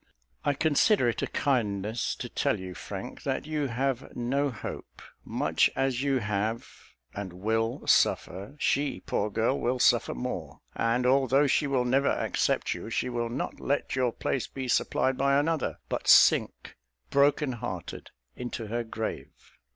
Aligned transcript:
I 0.43 0.55
consider 0.55 1.09
it 1.09 1.21
a 1.21 1.27
kindness 1.27 2.15
to 2.15 2.27
tell 2.27 2.59
you, 2.59 2.73
Frank, 2.73 3.21
that 3.21 3.45
you 3.45 3.67
have 3.67 4.15
no 4.15 4.49
hope. 4.49 5.03
Much 5.23 5.69
as 5.75 6.01
you 6.01 6.17
have 6.17 6.67
and 7.13 7.31
will 7.33 7.85
suffer, 7.85 8.55
she, 8.57 9.01
poor 9.01 9.29
girl, 9.29 9.59
will 9.59 9.77
suffer 9.77 10.15
more; 10.15 10.61
and, 10.73 11.05
although 11.05 11.45
she 11.45 11.67
will 11.67 11.85
never 11.85 12.09
accept 12.09 12.73
you, 12.73 12.89
she 12.89 13.09
will 13.09 13.29
not 13.29 13.59
let 13.59 13.95
your 13.95 14.11
place 14.11 14.47
be 14.47 14.67
supplied 14.67 15.17
by 15.19 15.37
another, 15.37 15.77
but 15.87 16.07
sink, 16.07 16.75
broken 17.11 17.51
hearted, 17.51 18.09
into 18.35 18.65
her 18.65 18.83
grave. 18.83 19.35